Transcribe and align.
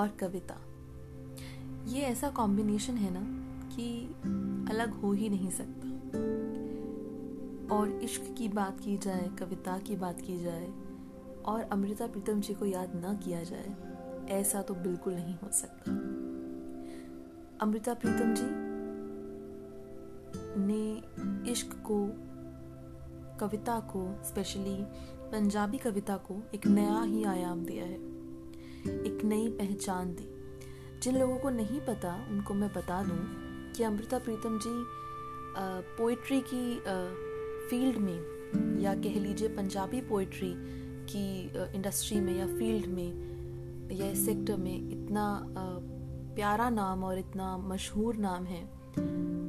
और 0.00 0.08
कविता। 0.08 0.56
ये 1.86 2.00
ऐसा 2.00 2.30
कॉम्बिनेशन 2.30 2.94
है 2.94 3.10
ना 3.12 3.22
कि 3.76 4.06
अलग 4.72 5.00
हो 5.00 5.12
ही 5.12 5.28
नहीं 5.28 5.50
सकता। 5.50 5.88
और 7.76 8.00
इश्क 8.02 8.34
की 8.38 8.48
बात 8.48 8.80
की 8.80 8.98
जाए, 8.98 9.30
कविता 9.38 9.78
की 9.78 9.96
बात 9.96 10.20
की 10.20 10.40
जाए, 10.40 10.72
और 11.44 11.62
अमृता 11.62 12.06
प्रीतम 12.06 12.40
जी 12.40 12.54
को 12.54 12.66
याद 12.66 12.94
ना 12.94 13.14
किया 13.14 13.42
जाए, 13.42 13.74
ऐसा 14.30 14.62
तो 14.62 14.74
बिल्कुल 14.74 15.14
नहीं 15.14 15.34
हो 15.34 15.50
सकता। 15.52 15.92
अमृता 17.60 17.94
प्रीतम 17.94 18.34
जी 18.34 18.70
ने 20.62 21.02
इश्क 21.52 21.82
को, 21.90 22.06
कविता 23.38 23.80
को 23.80 24.24
स्पेशली 24.24 24.76
पंजाबी 25.30 25.78
कविता 25.78 26.16
को 26.16 26.42
एक 26.54 26.66
नया 26.66 27.02
ही 27.02 27.24
आयाम 27.24 27.64
दिया 27.64 27.84
है। 27.84 28.09
एक 28.86 29.24
नई 29.24 29.48
पहचान 29.48 30.14
दी। 30.14 30.28
जिन 31.00 31.18
लोगों 31.18 31.38
को 31.38 31.50
नहीं 31.50 31.80
पता, 31.80 32.26
उनको 32.30 32.54
मैं 32.54 32.72
बता 32.72 33.02
दूँ 33.02 33.18
कि 33.72 33.82
अमृता 33.82 34.18
प्रीतम 34.18 34.58
जी 34.58 34.84
पोइट्री 35.96 36.40
की 36.40 36.78
फ़ील्ड 37.70 37.96
में 37.96 38.80
या 38.80 38.94
कह 38.94 39.20
लीजिए 39.20 39.48
पंजाबी 39.48 40.00
पोइट्री 40.00 40.54
की 41.12 41.52
इंडस्ट्री 41.76 42.20
में 42.20 42.38
या 42.38 42.46
फ़ील्ड 42.46 42.86
में 42.86 43.90
या 43.92 44.10
इस 44.10 44.26
सेक्टर 44.26 44.56
में 44.56 44.90
इतना 44.90 45.46
प्यारा 46.34 46.70
नाम 46.70 47.04
और 47.04 47.18
इतना 47.18 47.56
मशहूर 47.56 48.16
नाम 48.16 48.44
है 48.44 48.64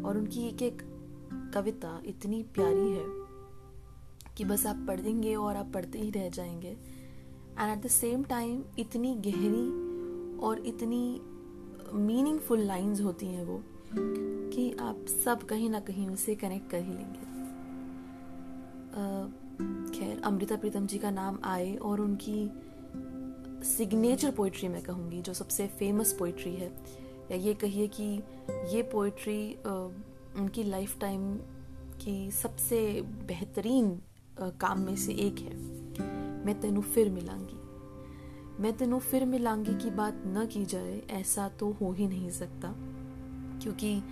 और 0.04 0.18
उनकी 0.18 0.48
एक 0.48 0.62
एक 0.62 0.82
कविता 1.54 2.02
इतनी 2.06 2.44
प्यारी 2.44 2.92
है 2.92 3.06
कि 4.38 4.46
बस 4.46 4.66
आप 4.66 4.86
पढ़ेंगे 4.88 5.36
और 5.36 5.56
आप 5.56 5.72
पढ़ते 5.74 6.00
ही 6.00 6.10
रह 6.12 6.30
जाएँगे। 6.30 7.01
And 7.60 7.72
at 7.72 7.84
the 7.86 7.88
same 7.88 8.24
time 8.24 8.64
इतनी 8.80 9.16
गहरी 9.16 10.38
और 10.38 10.60
इतनी 10.66 11.22
मीनिंगफुल 11.94 12.60
लाइंस 12.60 13.02
होती 13.02 13.26
हैं 13.26 13.44
वो 13.44 13.62
कि 13.96 14.72
आप 14.80 15.06
सब 15.24 15.44
कहीं 15.44 15.70
ना 15.70 15.80
कहीं 15.80 16.08
उसे 16.10 16.36
कनेक्ट 16.36 16.70
कर 16.72 16.78
ही 16.78 16.94
लेंगे। 16.94 17.30
खैर, 20.00 20.22
अमृता 20.22 20.56
प्रीतम 20.56 20.86
जी 20.88 20.98
का 20.98 21.12
नाम 21.12 21.40
आए 21.44 21.76
और 21.76 22.02
उनकी 22.02 22.52
सिग्नेचर 23.68 24.32
पोइट्री 24.32 24.68
मैं 24.70 24.82
कहूँगी, 24.82 25.22
जो 25.22 25.34
सबसे 25.34 25.68
फ़ेमस 25.68 26.14
पोइट्री 26.14 26.54
है। 26.56 26.72
या 27.32 27.38
ये 27.38 27.54
कहिए 27.54 27.88
कि 27.88 28.04
ये 28.76 28.82
पोइट्री 28.84 29.54
उनकी 30.42 30.64
लाइफ 30.64 31.00
टाइम 31.00 31.36
की 32.04 32.32
सबसे 32.32 33.02
बेहतरीन 33.28 34.00
काम 34.40 34.80
में 34.80 34.96
से 34.96 35.14
एक 35.14 35.40
है। 35.40 35.81
मैं 36.46 36.60
तेनू 36.60 36.82
फिर 36.82 37.10
मिलांगी। 37.10 37.58
मैं 38.64 38.78
तेनू 38.78 39.00
फिर 39.00 39.26
मिलांगी 39.26 39.74
की 39.74 39.90
बात 39.90 40.24
न 40.28 40.48
की 40.54 40.66
जाए, 40.66 41.02
ऐसा 41.10 41.50
तो 41.50 41.72
हो 41.72 41.92
ही 41.92 42.08
नहीं 42.08 42.30
सकता। 42.30 42.76
क्योंकि 43.62 44.04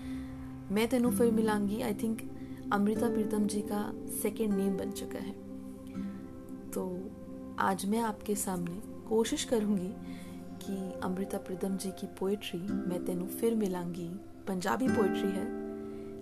मैं 0.71 0.87
तेनू 0.87 1.11
फिर 1.11 1.31
मिलांगी 1.31 1.81
आई 1.81 1.93
थिंक 1.93 2.21
अमृता 2.73 3.09
प्रीतम 3.09 3.47
जी 3.47 3.61
का 3.61 3.93
सेकेंड 4.21 4.53
नेम 4.53 4.77
बन 4.77 4.91
चुका 4.91 5.19
है। 5.19 5.33
तो 6.71 7.09
आज 7.59 7.85
मैं 7.85 7.99
आपके 7.99 8.35
सामने 8.35 8.81
कोशिश 9.09 9.43
करूँगी 9.43 9.93
कि 10.63 10.99
अमृता 11.03 11.37
प्रीतम 11.37 11.77
जी 11.77 11.91
की 11.91 12.07
पोइट्री 12.19 12.59
मैं 12.59 13.05
तेनू 13.05 13.25
फिर 13.25 13.55
मिलांगी। 13.55 14.09
पंजाबी 14.47 14.87
पोइट्री 14.87 15.31
है, 15.31 15.45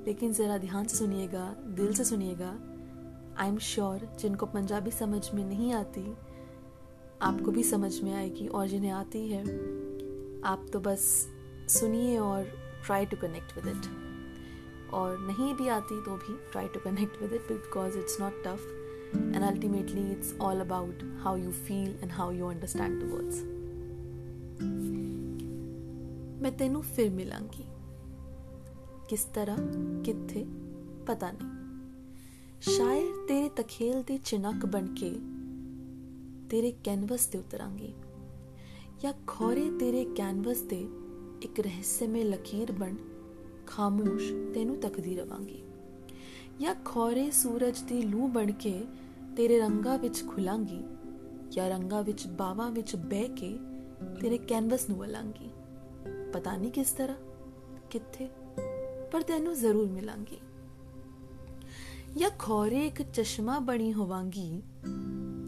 लेकिन 0.06 0.34
ज़रा 0.34 0.58
ध्यान 0.58 0.86
से 0.86 0.98
सुनिएगा, 0.98 1.56
दिल 1.68 1.94
से 1.94 2.04
सुनिएगा। 2.04 2.60
आई 3.40 3.48
एम 3.48 3.58
श्योर 3.58 4.08
जिनको 4.20 4.46
पंजाबी 4.46 4.92
समझ 4.92 5.30
में 5.34 5.44
नहीं 5.46 5.74
आती, 5.74 6.02
आपको 7.22 7.52
भी 7.52 7.64
समझ 7.64 7.92
में 8.04 8.14
आएगी 8.14 8.48
और 8.48 8.68
जिन्हें 8.68 8.92
आती 8.92 9.28
है, 9.30 9.42
आप 10.44 10.66
तो 10.74 10.80
बस 10.80 11.02
सुनिए 11.70 12.18
और 12.18 12.44
try 12.86 13.06
to 13.06 13.18
connect 13.18 13.56
with 13.56 13.68
it 13.68 14.94
और 14.94 15.18
नहीं 15.20 15.54
भी 15.54 15.68
आती 15.68 16.02
तो 16.06 16.16
भी 16.18 16.38
try 16.52 16.68
to 16.68 16.80
connect 16.80 17.22
with 17.22 17.34
it 17.34 17.48
because 17.48 17.98
it's 17.98 18.20
not 18.22 18.44
tough 18.46 18.60
and 19.16 19.44
ultimately 19.44 20.10
it's 20.12 20.34
all 20.42 20.60
about 20.60 21.04
how 21.24 21.38
you 21.38 21.52
feel 21.52 21.96
and 22.04 22.12
how 22.12 22.32
you 22.32 22.48
understand 22.48 23.04
the 23.04 23.12
words 23.14 23.42
मैं 26.42 26.56
तेनू 26.58 26.82
फिर 26.96 27.12
मिलांगी। 27.12 27.66
किस 29.10 29.34
तरह 29.34 29.56
किथे 30.06 30.44
पता 31.06 31.32
नहीं। 31.32 31.67
ਸ਼ਾਇਰ 32.62 33.12
ਤੇਰੇ 33.28 33.50
ਤਖੇਲ 33.56 34.02
ਦੀ 34.04 34.18
ਚਿਨਕ 34.18 34.66
ਬਣ 34.66 34.86
ਕੇ 34.94 35.10
ਤੇਰੇ 36.50 36.72
ਕੈਨਵਸ 36.84 37.26
ਤੇ 37.26 37.38
ਉਤਰਾਂਗੀ, 37.38 37.94
ਜਾਂ 39.02 39.12
ਖੋਰੇ 39.28 39.70
ਤੇਰੇ 39.80 40.04
ਕੈਨਵਸ 40.16 40.62
ਤੇ 40.62 40.80
ਇੱਕ 41.42 41.60
ਰਹੱਸਮਈ 41.60 42.24
ਲਕੀਰ 42.24 42.72
ਬਣ 42.72 42.96
ਖਾਮੋਸ਼ 43.68 44.32
ਤੈਨੂੰ 44.54 44.78
ਤੱਕਦੀ 44.78 45.16
ਰਵਾਂਗੀ, 45.16 45.62
ਜਾਂ 46.60 46.74
ਖੋਰੇ 46.86 47.30
ਸੂਰਜ 47.32 47.82
ਦੀ 47.82 48.02
ਲੂ 48.02 48.28
ਬਣ 48.28 48.52
ਕੇ 48.52 48.74
ਤੇਰੇ 49.38 49.60
ਰੰਗਾਂ 49.60 49.98
ਵਿੱਚ 50.00 50.24
ਖੁਲਾਂਗੀ, 50.28 50.84
ਜਾਂ 51.52 51.70
ਰੰਗਾਂ 51.70 52.04
ਵਿੱਚ 52.04 52.28
ਬਾਵਾਂ 52.28 52.72
ਵਿੱਚ 52.72 52.96
ਬਹਿ 52.96 53.28
ਕੇ 53.28 53.58
ਤੇਰੇ 54.22 54.38
ਕੈਨਵਸ 54.38 54.90
ਨੂੰ 54.90 54.98
ਵਲਾਂਗੀ 54.98 55.50
ਪਤਾ 56.34 56.58
ਨਹੀਂ 56.58 56.72
ਕਿਸ 56.72 56.92
ਤਰ੍ਹਾਂ, 56.92 57.18
ਕਿੱਥੇ, 57.92 58.30
ਪਰ 59.12 59.22
ਤੈਨੂੰ 59.22 59.56
ਜ਼ਰੂਰ 59.56 59.88
ਮਿਲਾਂਗੀ। 59.88 60.38
ਜਾਂ 62.18 62.30
ਖੋਰੇ 62.40 62.86
ਇੱਕ 62.88 63.02
ਚਸ਼ਮਾ 63.02 63.60
ਬਣੀ 63.60 63.94
ਹੋਵਾਂਗੀ, 63.94 64.62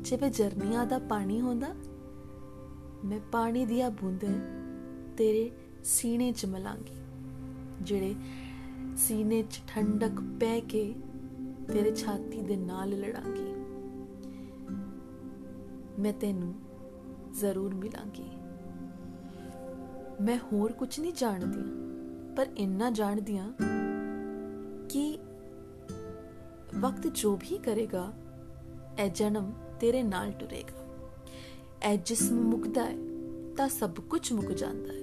ਜਿਵੇਂ 0.01 0.29
ਜਰਨੀਆਂ 0.31 0.85
ਦਾ 0.85 0.99
ਪਾਣੀ 0.99 1.41
ਹੁੰਦਾ, 1.41 1.67
ਮੈਂ 3.05 3.19
ਪਾਣੀ 3.31 3.65
ਦੀਆਂ 3.65 3.89
ਬੂੰਦਾਂ 3.91 4.33
ਤੇਰੇ 5.17 5.51
ਸੀਨੇ 5.83 6.31
'ਚ 6.31 6.45
ਮਲਾਂਗੀ, 6.45 6.95
ਜਿਹੜੇ 7.81 8.15
ਸੀਨੇ 8.97 9.41
'ਚ 9.43 9.61
ਠੰਡਕ 9.67 10.21
ਪੈ 10.39 10.59
ਕੇ 10.59 10.95
ਤੇਰੇ 11.73 11.95
ਛਾਤੀ 11.95 12.41
ਦੇ 12.41 12.55
ਨਾਲ 12.55 12.89
ਲੜਾਂਗੀ। 12.89 13.53
ਮੈਂ 16.01 16.13
ਤੈਨੂੰ 16.13 16.53
ਜ਼ਰੂਰ 17.33 17.75
ਮਿਲਾਂਗੀ। 17.75 18.29
ਮੈਂ 20.21 20.37
ਹੋਰ 20.53 20.71
ਕੁਝ 20.71 20.99
ਨਹੀਂ 20.99 21.13
ਜਾਣਦੀ, 21.13 21.63
ਪਰ 22.35 22.47
ਇੰਨਾ 22.57 22.89
ਜਾਣਦੀ 22.89 23.37
ਆ 23.37 23.51
ਕਿ 24.89 25.17
ਵਕਤ 26.75 27.07
ਜੋ 27.07 27.35
ਵੀ 27.35 27.57
ਕਰੇਗਾ, 27.57 28.13
ਇਹ 28.99 29.11
ਜਨਮ 29.11 29.53
ਤੇਰੇ 29.79 30.03
ਨਾਲ 30.03 30.31
ਟੁਰੇਗਾ। 30.31 30.85
ਇਹ 31.91 31.97
ਜਿਸਮ 31.97 32.35
ਮੁਕਦਾ 32.35 32.85
ਹੈ, 32.85 32.97
ਤਾਂ 33.57 33.69
ਸਭ 33.69 33.91
ਕੁਝ 34.09 34.33
ਮੁਕ 34.33 34.51
ਜਾਂਦਾ 34.51 34.93
ਹੈ। 34.93 34.99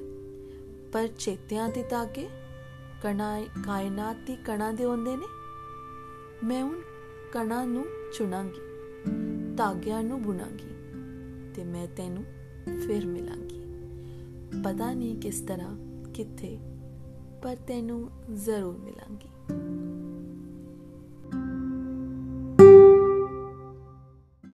ਪਰ 0.92 1.08
ਚੇਤਿਆਂ 1.18 1.68
ਦੇ 1.68 1.82
ਤਾਗੇ 1.82 2.28
ਕਣਾ 3.02 3.42
ਕਾਇਨਾਤ 3.66 4.16
ਦੀ 4.26 4.36
ਕਣਾਂ 4.36 4.72
ਦੇ 4.72 4.84
ਹੁੰਦੇ 4.84 5.16
ਨੇ। 5.16 5.26
ਮੈਂ 6.44 6.64
ਉਹ 6.64 6.74
ਕਣਾਂ 7.32 7.66
ਨੂੰ 7.66 7.86
ਚੁਣਾਂਗੀ 8.18 8.60
ਤਾਗਿਆਂ 9.56 10.02
ਨੂੰ 10.02 10.22
ਬੁਣਾਂਗੀ, 10.22 10.70
ਤੇ 11.54 11.64
ਮੈਂ 11.64 11.86
ਤੈਨੂੰ 11.96 12.24
ਫਿਰ 12.80 13.06
ਮਿਲਾਂਗੀ। 13.06 13.62
ਪਤਾ 14.64 14.92
ਨਹੀਂ 14.92 15.20
ਕਿਸ 15.20 15.40
ਤਰ੍ਹਾਂ, 15.40 15.76
ਕਿੱਥੇ, 16.12 16.58
ਪਰ 17.42 17.56
ਤੈਨੂੰ 17.66 18.10
ਜ਼ਰੂਰ 18.34 18.78
ਮਿਲਾਂਗੀ। 18.78 19.28